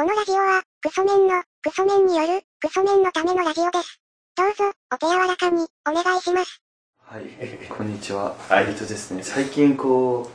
[0.00, 4.00] このラジオは、クソメンの、クソメンによる、クソメンのためのラジオです。
[4.34, 6.62] どうぞ、お手柔らかに、お願いします。
[7.04, 7.24] はい、
[7.68, 8.34] こんにちは。
[8.48, 10.30] はいえっとですね、最近こ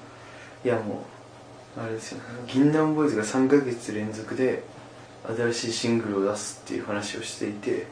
[0.64, 1.04] う、いやも
[1.78, 4.62] う、あれですよね、銀杏ボーイズが3ヶ月連続で
[5.36, 7.88] 新しいシングルを出すっていう話をしていて、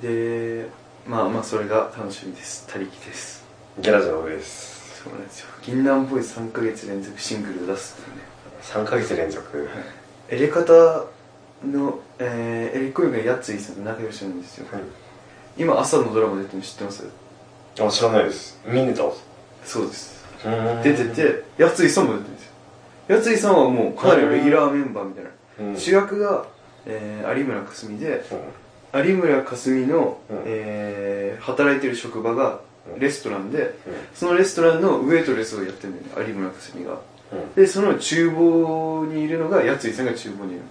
[0.00, 0.68] で、
[1.06, 2.66] まあまあそれが楽しみです。
[2.68, 3.42] 他力です。
[3.78, 5.02] ギャラジの上です。
[5.02, 5.46] そうなんですよ。
[5.62, 8.22] 銀杏ボーイズ3ヶ月連続シングルを出すっていうね。
[8.60, 9.66] 3ヶ月連続。
[10.30, 10.72] エレカタ
[11.66, 14.66] の、えー、エレコイがやついさんと仲良しなんですよ。
[14.72, 14.82] はい。
[15.58, 17.04] 今朝のドラマ出てるの知ってます？
[17.80, 18.60] あ、知らないです。
[18.64, 19.12] 見ねたわ。
[19.64, 20.24] そうです。
[20.46, 22.52] うん出て、て、やついさんも出てるんですよ。
[23.08, 25.30] やついさんはもうかなりレギュラーメンバーみたいな。
[25.60, 26.46] うん、主役が、
[26.86, 28.24] えー有村架純で、
[28.94, 32.60] うん有村架純の、うんえー働いてる職場が
[32.94, 33.74] うんレストランで、
[34.14, 37.00] そのレストランのウェイトレスをやってるんだよね、有村架純が。
[37.32, 37.54] うん。
[37.54, 40.68] で、その厨房にいるのが、やついさんが厨房にいるみ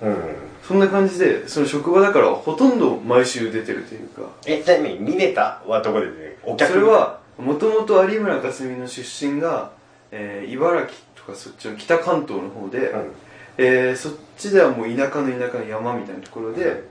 [0.00, 0.16] たいな。
[0.16, 0.34] うん。
[0.66, 9.72] そんな感じで、その職場だからほとんど毎週出てるというか、え、じゃあね、ミネタはどこでね、お客それ、は、もともと有村架純の出身が、
[10.10, 13.12] えー茨城とかそっちの北関東の方で、うん。
[13.58, 16.82] えーそっちではもう田舎の田舎の山みたいなところで、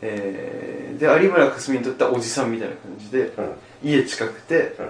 [0.00, 3.52] えーで有村架純にとってはおじさんみたいな感じでうん。
[3.90, 4.88] 家近くてうん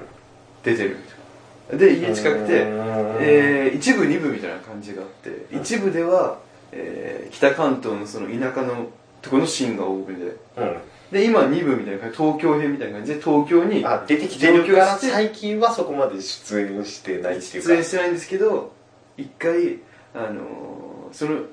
[0.62, 1.21] 出てるみたいな
[1.70, 6.38] で家近くて、うんえー一部二部みたいな感じがあって一部では、
[6.72, 8.88] えー北関東のその田舎の
[9.22, 10.76] ところのシーンが多めでうん。
[11.10, 17.68] で今二部みたいな感じ東京編みたいな感じで東京にあ、出てきてるから、最近はそこまで出演してないっていうか。
[17.68, 18.72] 出演してないんですけど
[19.16, 19.78] 一回
[20.14, 21.46] あのーその、うん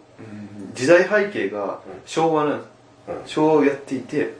[0.74, 2.70] 時代背景が昭和なんです
[3.10, 3.28] うん。
[3.28, 4.34] 昭和をやっていて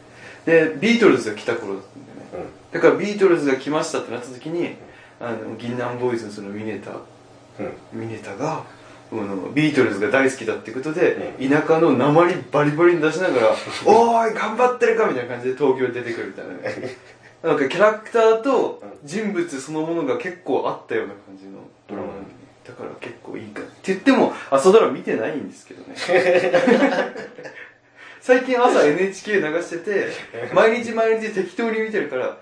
[0.46, 2.82] でビートルズが来た頃だったんだよねうん。
[2.82, 4.76] だからビートルズが来ましたってなった時に
[5.20, 6.92] あの銀杏ボーイズのそのミネタ。
[6.92, 8.00] うん。
[8.00, 8.64] ミネタが
[9.12, 13.56] あのビートルズが大好きだってことで、う田舎の鉛バリバリに出しながら
[13.86, 16.54] 「おーい頑張ってるか!」みたいな感じで東京に出てくるみたいな。
[16.54, 16.96] ね
[17.42, 22.36] なんかキャラクターと人物そのものが結構あったような感じのドラマなんでね、
[22.68, 25.96] だから結構いいかなって言っても朝ドラ見てないんですけどね。
[28.20, 30.08] 最近朝 NHK 流してて
[30.54, 32.38] 毎日毎日適当に見てるから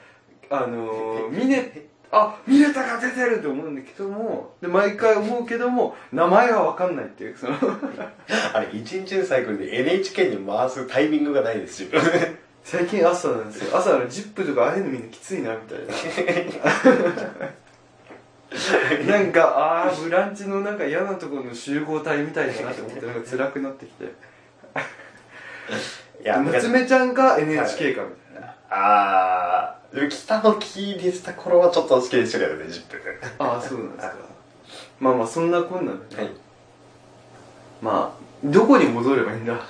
[0.49, 1.71] あのー、ミネ
[2.11, 7.55] あミネタが出てるって思うんだけどもで毎回思うけども名前が分かんないっていうその。
[8.53, 11.89] あれ、一日のサイクルで NHK に回すタイミングがないですよ。
[12.63, 13.77] 最近朝なんですよ。
[13.77, 15.93] 朝の ZIP とかああいうのみんなきついなみたいな。
[19.17, 24.05] なんかああブランチのなんか嫌なところの集合体みたいだなって思ってなんか辛くなってきて。
[26.35, 28.26] 娘ちゃんか NHK かみたいな、
[28.69, 32.99] あー、でも北の木でした頃はちょっと好きでしたけどね、10分。
[33.39, 34.15] ああそうなんですか
[34.99, 36.31] まあまあそんなこんなんでね、はい。
[37.81, 39.53] まあどこに戻ればいいんだ？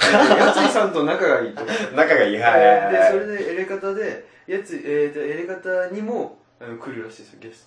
[0.00, 1.62] やついさんと仲がいいと
[1.94, 2.92] 仲がいい、はいはいはい。
[2.92, 7.66] でそれでエレカタでやつ、えー、とエレカタにもあの来るらしいですよゲス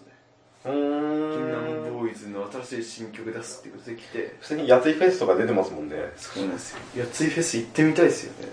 [0.63, 1.93] トでうー銀杏ん。
[1.99, 5.95] ボーイズの新しい新曲出すってことで来て普通にやついフェスとか出てますもんね。
[6.17, 8.49] そうなんですよやついフェス行ってみたいですよね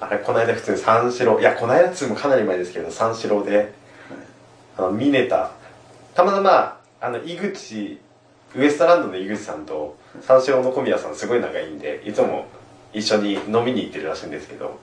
[0.00, 3.72] あれ、この間普通に三四郎、いや、この間っつもかなり前ですけど、三四郎で、
[4.78, 5.52] あの、ミネタ、
[6.14, 8.00] たまたま、あの、井口、
[8.56, 12.46] ウエストランドの井口さんと、三四郎の小宮さんすごい仲いいんで、いつも
[12.94, 14.76] 一緒に飲みに行ってるらしいんですけど、はい。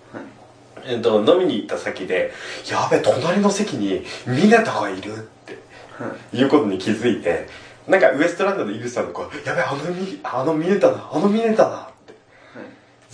[0.85, 2.31] えっと、飲みに行った先で、
[2.69, 5.57] やべ、隣の席にミネタがいるって、
[5.97, 6.38] はい。
[6.38, 7.47] いうことに気づいて、
[7.88, 11.87] なんかウエストランドの井口さんの子、やべ、あのミ、あのミネタだ、あのミネタだ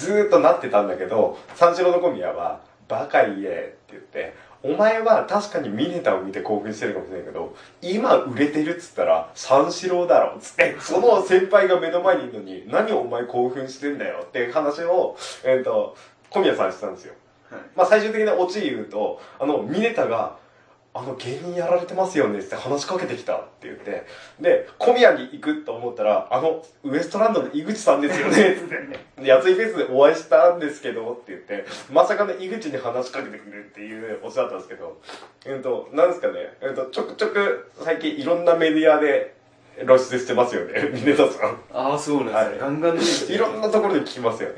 [0.03, 2.59] ずーっとなってたんだけど、三四郎の小宮は、
[2.89, 15.95] バカ言えって言って、お前は確かにミネタを見て興奮してるかもしれないけど、今売れてるっつったら三四郎だろっつって、その先輩が目の前にいるのに、何お前興奮してんだよっていう話を、えっ、と、
[16.29, 17.13] 小宮さんしてたんですよ。
[17.49, 20.37] はいまあ最終的なオチ言うと、あの、ミネタが、
[20.95, 24.05] あの芸人やられてますよねって話しかけてきたって言って、
[24.39, 28.53] で、小宮に行くと思ったら、あの、ウエストランドの井口さんですよね
[29.19, 35.01] って、やついフェスでお会いしたんですけどって言って、まさかの井口に話しかけてくれるっていうオチだったんですけど、
[35.45, 39.33] えっと、なんですかね、えっと、ちょくちょく最近いろんなメディアで
[39.79, 41.57] 露出してますよね、ミネタさん。
[41.73, 42.59] ああそうなんですね、はい。
[42.59, 44.55] ガンガン出てきていろんなところで聞きますよね。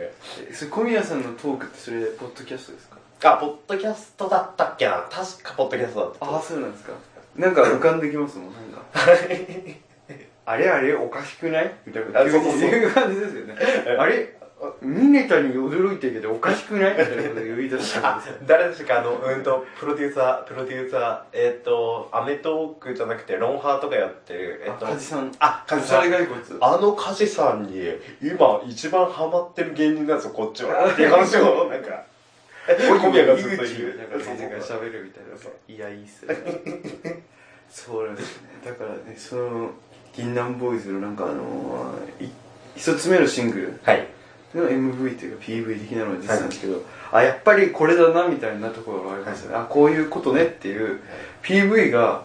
[0.50, 2.88] えそれ小宮さんのトークってそれポッドキャストです
[3.22, 3.34] か？
[3.36, 5.06] あ、ポッドキャストだったっけな。
[5.10, 6.26] 確かポッドキャストだった。
[6.26, 6.92] ああそうなんですか。
[7.38, 8.82] なんか浮かんできますもんなんか。
[10.48, 11.74] あれあれおかしくない？
[11.88, 12.24] みたいな。
[12.24, 12.52] 急あそうそう。
[12.52, 13.56] そうにいう感じですよね。
[13.98, 14.36] あれ？
[14.81, 19.00] ミネタに驚いてるけどおかしくないみたいなこと言い出したんあですよ。、誰でしたか？
[19.00, 25.31] あの、うんと、プロデューサー、プロデューサー、えっ、と、アメトークじゃなくて、ロンハーとかやってる、えっ、あ、と、カジさん。
[25.40, 26.18] あ、カおしゃジさ
[26.56, 26.57] ん。
[26.62, 27.84] あのカジさんに、
[28.22, 30.90] 今一番ハマってる芸人なんですよ、こっちは。
[30.90, 32.04] っていう話を、なんか、
[32.68, 33.98] 小宮がずっと言う。
[33.98, 36.36] なんか先生が喋るみたいなさいやいいっすね
[37.69, 39.69] そうなんですねだからねその
[40.16, 42.31] 銀杏ボーイズのなんかあのーい
[42.75, 44.08] 一つ目のシングルはい。
[44.56, 46.81] の MV というか PV 的なのが出てたんですけど、
[47.12, 51.00] あやっぱりこれだなみたいなところがありましたね、あこういうことねっていう
[51.44, 52.24] PV が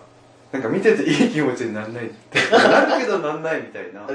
[0.53, 2.39] なんか見てていい気持ちにならないって。
[2.51, 4.07] なるけどなんないみたいな。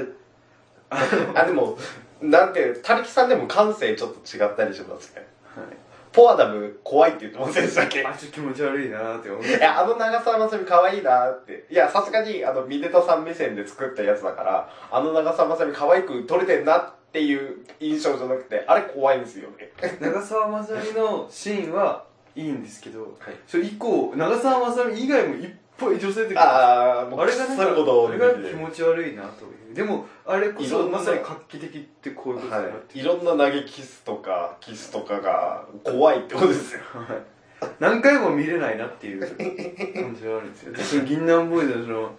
[1.34, 1.78] あ、でも、
[2.20, 5.26] なんて、たりきさんでも感性ちょっと違ったりしますね。
[5.54, 5.76] はい。
[6.12, 8.04] ポアダム怖いって言ってませんでしたっけ？
[8.04, 9.44] あちょっと気持ち悪いなーって思う。
[9.44, 11.66] いや、あの長澤まさみ可愛いなって。
[11.70, 19.72] いや、さすがに、あの、ミネタさん目線で作ったやつだから、あの長澤まさみ可愛く撮れてんなっていう印象じゃなくて、あれ怖いんですよね。
[20.00, 22.04] 長澤まさみのシーンは
[22.34, 23.10] いいんですけど、はい。
[23.46, 29.74] それ以降長澤まさみ以外もいっぱい女性出てくるあー、もう、あれがなんれが気持ち悪いなという。
[29.74, 33.00] でもあれこそまさに画期的ってこういうことだなってはい。
[33.00, 36.80] いろんな投げキスとか、キスとかが怖いってことですよ。
[36.92, 37.36] はい。
[37.80, 40.72] 何回も見れないなっていう感じがあるんですよ。
[40.72, 42.10] でその銀杏ボーイズのその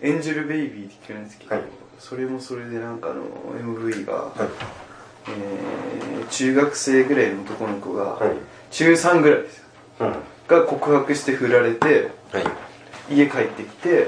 [0.00, 1.64] エンジェルベイビーって聞くんですけど、はい
[2.00, 3.24] それもそれでなんかあの
[3.76, 4.32] MV が、はい。
[5.28, 8.30] えー中学生ぐらいの男の子が、はい。
[8.70, 9.64] 中3ぐらいですよ
[10.00, 10.14] うん。
[10.48, 12.40] が告白して振られては
[13.10, 13.14] い。
[13.14, 14.06] 家帰ってきて、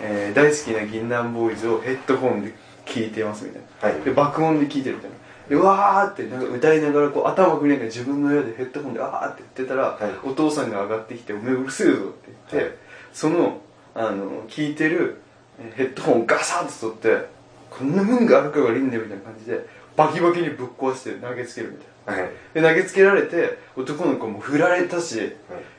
[0.00, 2.54] えー大好きな銀杏ボーイズをヘッドホンで
[2.84, 4.00] 聴いてますみたいなはい。
[4.02, 5.16] で爆音で聴いてるみたいな
[5.48, 12.74] でわーってなんか歌いながらこう頭振りながら自分の部屋でヘッドホンでわーって言ってたら、はいお父さんが上がってきて「おめえうるせえぞ」って言って、はい
[13.12, 13.60] その
[13.94, 15.25] あの聴いてるえー
[15.74, 17.26] ヘッドホンをガサッと取って
[17.70, 19.60] 「こんなもんがあるかが悪いんだよ」みたいな感じで
[19.96, 22.22] バキバキにぶっ壊して投げつけるみたいな。
[22.22, 22.30] はい。
[22.54, 25.32] で投げつけられて男の子も振られたし、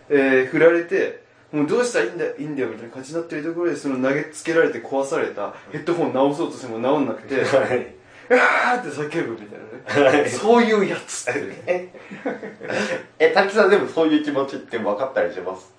[0.09, 1.21] えー振られて
[1.51, 7.87] もうどうしたらいいんだいいんだよみたいな感じになってるところでその投げつけられて壊されたヘッドホン直そうとしても直んなくて「はい。
[8.29, 10.27] うわーって叫ぶみたいなね。
[10.29, 11.93] そういうやつってね
[13.19, 15.73] え、たきさんでもそういう気持ちって分かったりします？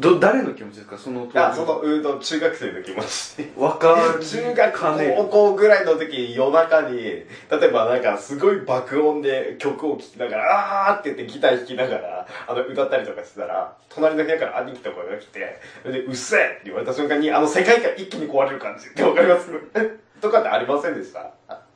[0.00, 0.96] ど誰の気持ちですか？
[0.98, 1.38] その当時。
[1.38, 3.50] あ、その、うんと、中学生の気持ち。
[3.56, 4.78] わかる中学
[5.16, 7.26] 高校ぐらいの時夜中に例
[7.62, 19.48] えばなんかすごい爆音で曲を聴きながらあーって言ってギター弾きながらあの歌ったりとかしてたら隣の部屋から兄貴とかが来てでうっせえって言われた瞬間にあの世界観一気に壊れる感じってわかります？
[20.20, 21.30] とかってありませんでした？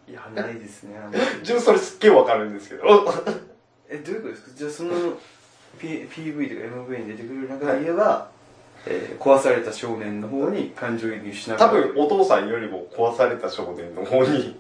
[0.09, 0.97] いやないですね
[1.41, 2.83] 自分それすっげえわかるんですけど。
[3.89, 4.51] えどういうことですか？
[4.57, 4.91] じゃあその、
[5.79, 8.29] P、PV とか MV に出てくる中で言えば、
[8.87, 14.57] えー壊された少年の方に感情移入しなが多ら分お父さんよりも壊された少年の方に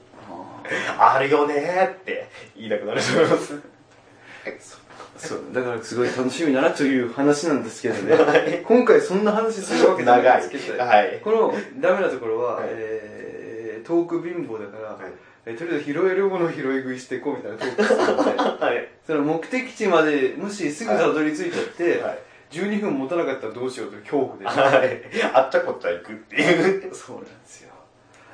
[0.98, 3.54] ああるよねーって言いたくなると思います。
[3.54, 3.60] ー
[5.16, 5.40] そう。
[5.52, 8.62] だからすごい楽しみだなという話なんですけどね、はい。
[8.64, 11.20] 今回そんな話するわけないんですけど、はい。
[11.22, 12.64] このダメなところは、はい。
[12.70, 13.13] えー
[13.84, 15.12] トーク貧乏だから、はい
[15.46, 22.18] えーとりあえず拾えるものを拾い食いしていこうみたいなトークするのではいその目的地までもしすぐたどり着いちゃって、はい
[22.50, 25.02] 12分持たなかったらどうしようという恐怖で、はい。
[25.34, 26.94] あっちゃこっちゃ行くっていう。
[26.94, 27.72] そうなんですよ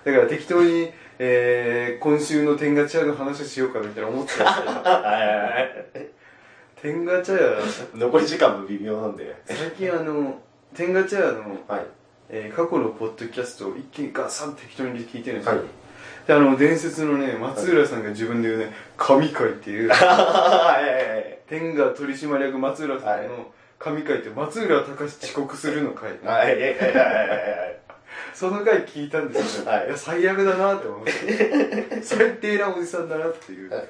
[0.05, 6.09] だから適当に、えー、今週の天ガチャの話しようかみたいな思ってたんですけどはい。
[6.83, 9.35] 天ガチャ屋残り時間も微妙なんで。
[9.47, 10.39] 最近あの
[10.75, 11.87] 天ガチャ屋の、はい。
[12.33, 15.67] えー過去のポッドキャストを一気にガサン適当に聞いてるんですよ、はい。
[16.27, 19.89] であの伝説のね松浦さんが自分で言うね 神会っていう。
[19.93, 21.39] はい。
[21.49, 26.55] 天下取締役松浦さんの神会って松浦隆遅刻するの会、はい。
[26.55, 26.75] はい。
[26.75, 27.81] はい。
[28.33, 29.11] その回聞い。
[29.11, 29.87] たんですけど、はい。
[29.87, 33.67] い、や最悪だなって思って最低なおじさんだなってい。
[33.67, 33.89] う、はい。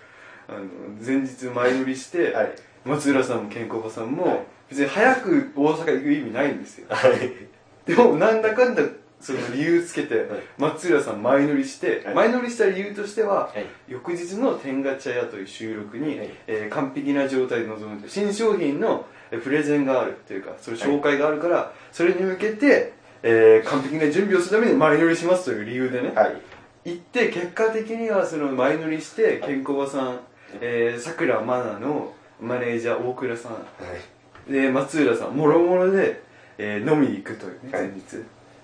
[0.49, 0.61] あの
[1.05, 2.53] 前日前乗りして、はい。
[2.85, 4.41] 松浦さんも健康さんも、はい。
[4.71, 6.55] 別に早く大阪行く意味ない。
[6.55, 7.60] んですよはい。
[7.87, 8.83] でもなんだかんだ
[9.21, 10.27] その理由つけて、はい。
[10.57, 12.15] 松浦さん前乗りして、はい。
[12.15, 13.67] 前乗りした理由としては、はい。
[13.87, 16.31] 翌日の「天ガチャ屋」という収録に、はい。
[16.47, 26.41] えー完璧な状態で臨む新商品のえープレゼンがあるっていうかそれ紹介があるから、それに向けて、えー完璧な準備をするために前乗りしますという理由でね、はい。
[26.85, 30.21] 行って結果的にはその前乗りして健康さん
[30.63, 33.53] えーさくらまなのマネージャー大倉さん。
[33.53, 33.59] は
[34.49, 34.51] い。
[34.51, 36.23] で松浦さんもろもろで、
[36.63, 37.89] えー飲みに行くというねはい。
[37.89, 38.03] 前日、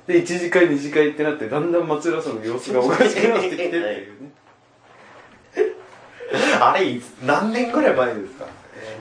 [0.07, 4.31] で1次会2次会ってなってだんだん松浦さんの様子がおかしくなってきてっていうね。
[6.61, 8.47] あれ、何年ぐらい前ですか？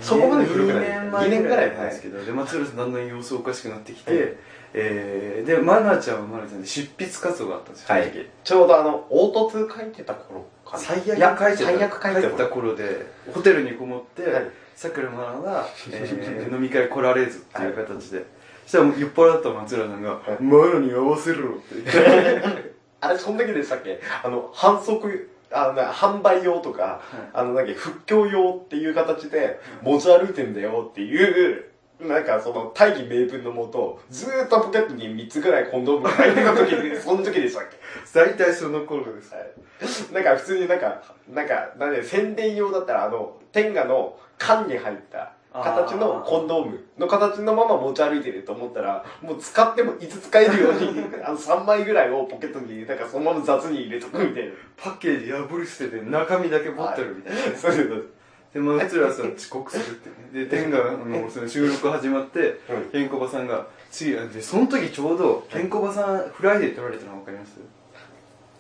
[0.02, 0.84] そこまで古くない。
[0.88, 1.76] 2年前ぐらい。
[1.76, 4.34] なんですけど、で松浦さんだんだん様子おかしくなってきて、はい
[4.74, 8.12] えー、でマナちゃんはマナちゃんで執筆活動があったんですよ、はい。
[8.44, 10.80] ちょうどあの凹凸書いてた頃かな。
[10.80, 11.64] 最悪書いてた。
[11.66, 12.48] 最悪書いてた。
[12.48, 14.50] 頃でホテルにこもって、はい。
[14.76, 18.26] さくらまなが、えー 飲み会来られずっていう形で、そ
[18.66, 22.76] したらもう酔っ払った松浦さんが「いマナに合わせろ」って言って。
[23.02, 24.00] あれその時でしたっけ？
[24.24, 27.02] あの反則あのな販売用とか、
[27.34, 31.66] あのなんか復興用っていう形で持ち歩いてんだよっていう
[32.00, 37.78] なんかその大義名分のもとずーっとポケットに3つぐらいコンドームが入ってた時に その時でしたっけ？
[38.20, 40.12] 大体その頃です。
[40.12, 54.52] なんか普通になんか、なんか、なんで宣伝用だったらあの、天下の缶に入った形のコンドームの形のまま持ち歩いてると思ったら、もう使ってもいつ使えるように、 あの3枚ぐらいをポケットに、なんかそのまま雑に入れとくみたいな。
[54.78, 58.06] パッケージ破り捨てて中身だけ持ってるみたいな、そういう
[58.54, 60.46] で松浦さん遅刻するってね。
[60.46, 62.90] で天下のその収録始まってうん。
[62.92, 67.60] ケンコバさんが次あでその時ちょうどケンコバさんフライデー撮られたの分かります？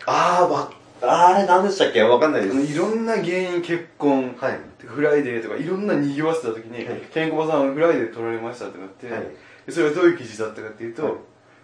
[0.05, 0.69] あー、わ、
[1.01, 2.01] あれ何でしたっけ？
[2.03, 4.59] わかんないあのいろんな芸人結婚はい。
[4.85, 7.01] フライデーとかいろんなにぎわせた時に、はい。
[7.13, 9.21] ケンコバさんフライデー撮られましたってなって、はい。
[9.65, 11.13] でそれはどういう記事だったかっていうと、はい。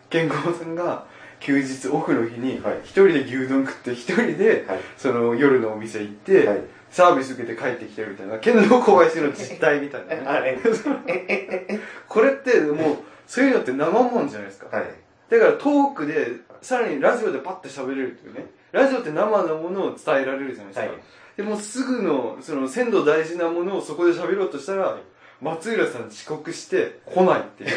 [0.10, 1.06] ケンコバさんが
[1.40, 2.80] 休日オフの日にはい。
[2.84, 4.80] 一人で牛丼食って一人ではい。
[4.98, 6.62] その夜のお店行って、はい。
[6.90, 8.38] サービス受けて帰ってきてるみたいな。
[8.40, 10.24] 剣道小林の実態みたいなね。
[10.28, 10.58] あれ。
[12.10, 14.86] これってもうそういうのって生もんじゃないですか、はい。
[15.30, 20.98] だからトークでさらにラジオでパッて喋れるっていうねラジオって生のものを伝えられるじゃないですか、はい。
[21.38, 24.98] でもうすぐのその鮮度大事なものをそこで喋ろうとしたら、
[25.42, 27.66] 松浦さん遅刻して来ないって。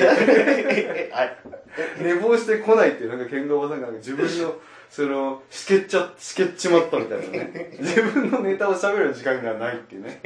[2.00, 4.54] 寝坊して来ないっていうなんか剣道さんが自分の
[4.88, 7.76] そのしけっちゃしけっちまったみたいなね。
[7.80, 10.20] 自分のネタを喋る時間がないっていうね。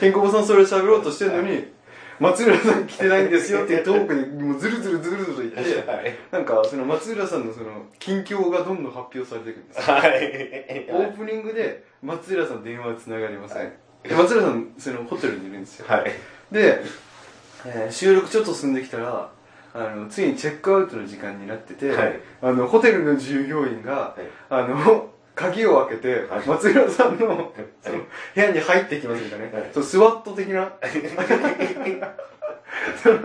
[0.00, 1.72] 剣道さんそれ喋ろうとしてるのに
[2.22, 6.16] 松浦さん来てないんですよってトークでもうズルズルズルズル言ってはい。
[6.30, 9.96] なんかその松浦さんのその近況がどんどん発表されていくんですよ。
[9.96, 10.90] はい。
[10.90, 15.86] オープニングで松浦さん電話つながりますね、で松浦さんそのホテルにいるんですよ。
[15.88, 16.12] はい。
[16.52, 16.82] で、
[17.66, 19.30] えー収録ちょっと進んできたら
[19.74, 22.20] あのついにチェックアウトの時間になってて、はい。
[22.40, 24.22] あのホテルの従業員が、はい。
[24.50, 26.46] あの鍵を開けて、はい。
[26.46, 27.98] 松浦さんのその
[28.34, 29.70] 部屋に入ってきますみたいなね、はい。
[29.72, 30.72] そうスワット的な？
[33.02, 33.18] その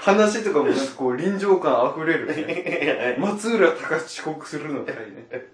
[0.00, 5.26] 話とかもなんかこう臨場感あふれる、ね、 松浦隆遅刻するの回ね。
[5.30, 5.50] で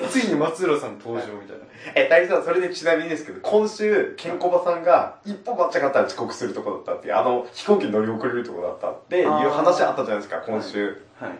[0.10, 1.64] ついに松浦さん登場みたいな。
[1.94, 11.00] え、大さん、それでちなみにですけど、今週、ケンコバさんが一歩間違ったら遅刻するとこだったっていう、あの、飛行機乗り遅れるとこだったっていう話あったじゃないですか、今週。
[11.20, 11.30] はい。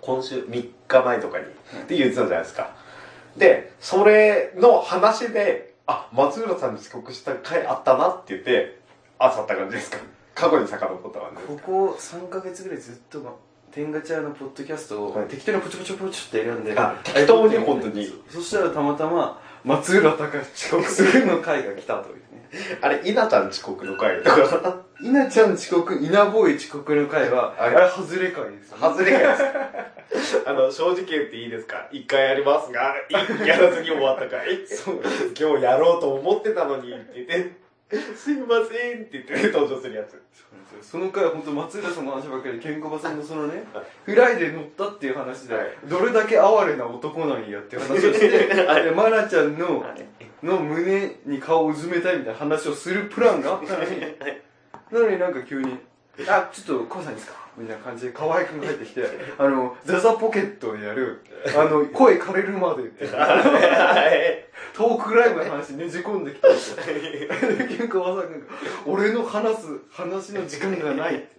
[0.00, 1.44] 今週3日前とかに。
[1.44, 1.48] っ
[1.86, 2.70] て言ってたじゃないですか。
[3.36, 8.78] で、それの話で、あ、松浦さんに遅刻した回あったなって言って、
[9.18, 9.98] あさった感じですか？
[10.34, 11.52] 過去に遡った感じですか？
[11.52, 13.32] ここ3ヶ月ぐらいずっと、ま、
[13.70, 22.22] 天ガチャのポッドキャストをはい適当にポチポチポチって選んで、あ適当に本当にそそしたらたまたま松浦隆遅刻するの回が来たというね
[22.80, 27.74] あれ、稲ちゃん遅刻の回とか、稲ちゃん遅刻稲ボーイ遅刻の回はあはい。
[27.74, 30.42] れ外れ回ですよ、ね、外れ回です。
[30.46, 31.88] あの、正直言っていいですか？
[31.90, 34.66] 一回やりますが、いやらずに終わった回。
[34.66, 35.00] そう
[35.38, 40.22] 今日やろうと思ってたのにって言って、すいませんって言って登場するやつ。
[40.82, 43.64] その回は本当松浦さんの話ばっかりでケンコバさんのそのね
[44.04, 45.66] フライで乗ったっていう話で、はい。
[45.88, 49.84] どれだけ哀れな男なんやっていう話をして でマナちゃんの
[50.42, 53.90] の胸に顔をうずめたいみたいな話をするプランがあったのに
[54.92, 55.78] なのになんか急に
[56.28, 59.02] 「あちょっとコウさんいいですか?」みたいな感じで河合くんが入ってきて
[59.38, 61.20] あのザザポケットでやる
[61.56, 63.06] あの声枯れるまでって
[64.74, 67.28] トークライブの話ねじ込んできたんですよで
[67.76, 68.24] ケンコバさんが
[68.86, 71.32] 「俺の話す話の時間がない」って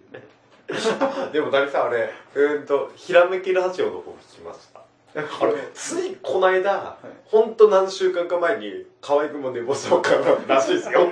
[1.32, 4.80] でも、ダリさん、あれ、うーんと、ひらめきラジオの方聞きました。
[5.14, 6.96] あれ、ついこの間、
[7.26, 10.10] ほんと何週間か前に、河合くんも寝坊したか
[10.48, 11.10] ららしいですよ。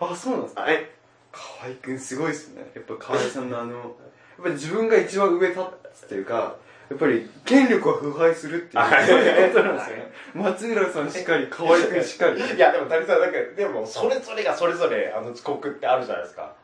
[0.00, 0.62] あそうなんですか？
[0.62, 0.88] はい。
[1.32, 2.70] 河合くんすごいですね。
[2.74, 3.84] やっぱ河合さんのあのやっ
[4.42, 5.60] ぱり自分が一番上立
[5.94, 6.56] つっていうか
[6.90, 8.82] やっぱり権力は腐敗するっていう。
[8.82, 10.12] はいそういうことなんですよね。
[10.34, 12.40] 松浦さんしかり河合くんしかり。
[12.40, 16.54] いや、でも、ダリさん、なんか、でも、それぞれがそれぞれ、あの、遅刻ってあるじゃないですか。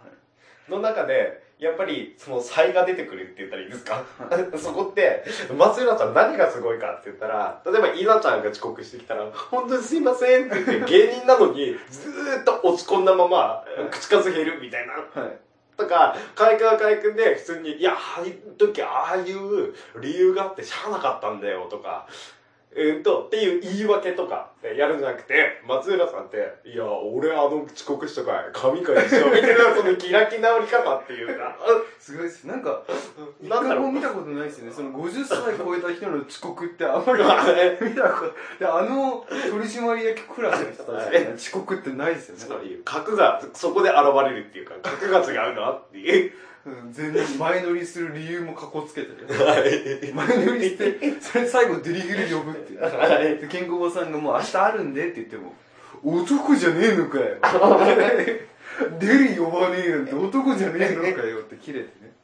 [0.69, 4.05] の中で、やっぱり、その差異が出てくるって言ったらいいですか？
[4.59, 5.25] そこって、
[5.57, 14.95] 松浦さん何がすごいかって言ったら、例えば、稲ちゃんが遅刻してきたら、本当にすいませんって言って、芸人なのに、ずーっと落ち込んだまま、口数減るみたいな。
[15.23, 15.39] はい
[15.77, 22.07] とか、海川海君で普通に、いや、ああいう時ああいう理由があってしゃあなかったんだよとか、
[22.77, 26.39] うんと、っていう言い訳とかでやるんじゃなくて、松浦さんって、
[26.69, 31.57] いや、俺あの遅刻したかい、神か一緒みたいな、その開き直り方っていうか、
[32.01, 32.45] すごいです。
[32.45, 32.83] なんか
[33.41, 34.73] 一回も見たことないですよね。
[34.73, 37.23] その50歳超えた人の遅刻ってあんまり
[37.81, 41.03] 見たことであの取締役クラスの人た
[41.39, 42.41] ち 遅刻ってないですよね。
[42.41, 46.33] そういう格がそこで現れるっていうか、格が違うなっていう。
[46.67, 50.13] うん全然前乗りする理由もかこつけてるはい。
[50.13, 55.53] 前乗りしてそれ最後デリグリ呼ぶっていうはいでケンコバさんがもう明日あるんでって言っても
[56.03, 57.37] 男じゃねえのかよ
[58.99, 62.15] デリ呼ばねえなんて男じゃねえのかよって切れてね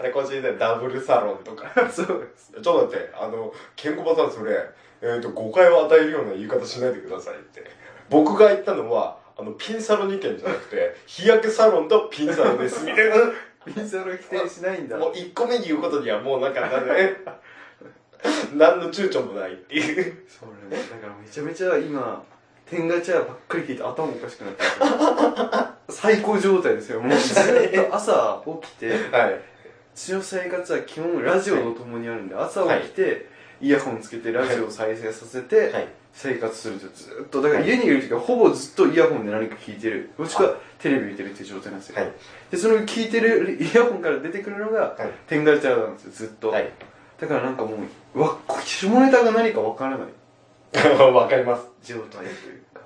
[0.00, 1.70] あれ、こっちでダブルサロンとか。
[1.90, 4.56] そうですちょっと待って、あの、ケンコバさんそれ、
[5.00, 7.64] えっ、と、誤解を与えるような言い方しないでくださいって。
[8.10, 13.14] 僕が言ったのは、あの、ピンサロ2件じゃなくて、日焼けサロンとピンサロンです、みたいな。
[13.64, 14.98] ピンサロ否定しないんだ。
[14.98, 17.16] もう1個目に言うことにはもうなんか、なんかね、
[18.54, 20.24] 何の躊躇もないっていう。
[20.28, 20.52] そだ。
[20.98, 22.24] からめちゃめちゃ今
[22.66, 25.72] 天ガチャばっかり聞いて頭おかしくなってる。
[25.90, 27.18] 最高状態ですよもう。
[27.18, 29.40] ずっと朝起きてはい。
[29.94, 33.28] の生活は基本ラジオの共にあるんで朝起きて、
[33.60, 35.88] イヤホンつけてラジオを再生させて、はい。
[36.12, 42.12] 生活するんですよずっとだから家にいる時はほぼずっとイヤホンで何か聞いてるもしくはテレビ見てるっていう状態なんですよ、はい。
[42.50, 46.70] でその聞いてるイヤホンから出てくるのが、はい天ガチャなんですよずっと、はい。
[47.20, 47.76] だからなんかも
[48.14, 50.08] うわ下ネタが何かわからない
[51.12, 51.66] わかります。
[51.84, 52.80] 状態というか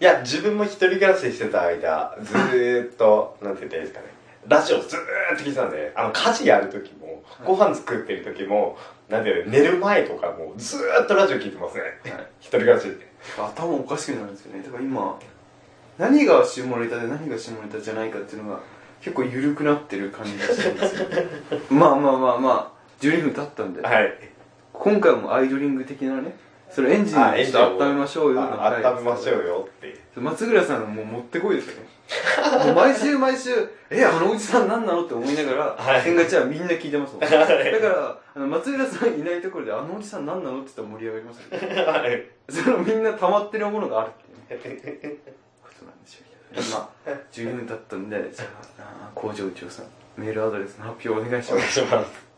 [0.00, 4.19] いや、自分も一人暮らししてた間、ずーっと、なんて言ったらいいですかね。
[4.48, 8.76] ラジオずーっと聞いてたんで、あの、家事やるときも、ご飯作ってるときも、
[9.08, 11.82] なんていうの寝る前とかも、ずーっとラジオ聞いてますね。
[11.82, 13.10] はい一人暮らしで。
[13.38, 15.18] 頭おかしくなるんですよねだから今
[15.98, 18.60] 何が下ネタで何が下ネタじゃないかっていうのが
[19.00, 21.06] 結構緩くなってる感じがするんですよ
[21.70, 24.14] まあまあまあまあ12分経ったんで、はい。
[24.72, 26.34] 今回もアイドリング的なね
[26.72, 30.00] それエンジンをあエンジンをちょっと温めましょうよのあ回温めましょうよって。
[30.16, 31.88] 松倉さんのもう持ってこいですよね
[32.66, 33.50] もう毎週毎週
[33.88, 42.26] 「えあのおじさん何なの?」って思いながらはい天ガチャはみんな聞いてますもん だからあの松浦さんいないところで「あのおじさん何なの?」って言ったら盛り上がりますよねはい。
[42.48, 45.16] そのみんな溜まってるものがあるっていうね
[45.62, 48.46] ことなんでしょうけど、 まあ、12分経ったんで、じゃ
[48.80, 52.29] あ、工場長さん、メールアドレスの発表お願いします。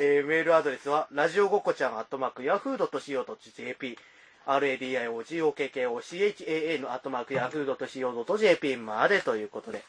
[0.00, 3.98] えーメールアドレスは、ラジオごっこちゃん、アットマーク、ヤフー .co.jp、
[4.46, 9.80] radiogokochan のアットマーク、ヤフー .co.jp までということで。
[9.80, 9.84] は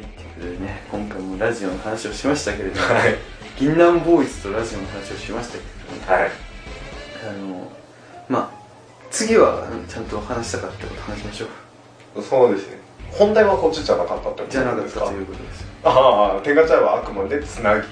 [0.00, 3.14] い、ということでね、今回もラジオの話をしましたけれども、はい。
[3.56, 5.64] 銀杏ボーイズとラジオの話をしましたけれ
[5.96, 6.32] ども、はい。
[7.28, 7.70] あの、
[8.28, 8.56] まあ、
[9.08, 11.46] 次はうんちゃんと話したかったこと話しましょ
[12.16, 12.22] う。
[12.22, 12.82] そうですね。
[13.12, 15.66] 本題はこっちじゃなかったってことじゃなかったですかということですよ。
[15.84, 17.86] ああ、天下茶屋はあくまでつなぎ。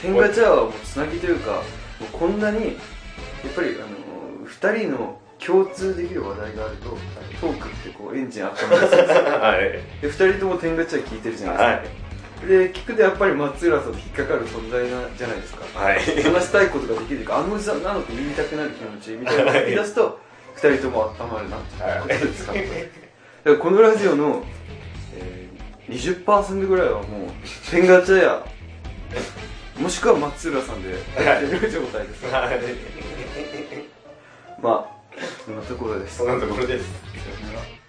[0.00, 1.62] 天ガチャはもうつなぎというか、もう
[2.12, 6.90] こんなに、やっぱり、あの、二人の共通できる話題があると、
[7.40, 9.60] トークってこうエンジン温まりやすいんですよはい。
[9.60, 11.92] で二人とも天ガチャ聞いてるじゃないです
[12.42, 16.00] か、で聞くとやっぱり松浦さんと引っかかる存在なじゃないですかはい。
[16.22, 20.20] 話したいことができるかあのおじさんなのって言いたくなる気持ちみたいなのを言い出すと
[20.54, 22.60] 二人とも温まるなってことですか、だ
[23.44, 24.42] からこのラジオの、
[25.16, 27.30] えー、20%ぐらいはもう
[27.70, 28.46] 天ガチャや
[29.78, 30.90] もしくは松浦さんで。
[31.22, 32.60] やってる状態です、はい。
[34.62, 34.94] まあ
[35.44, 36.18] そんなところです。
[36.18, 37.83] そんなところです。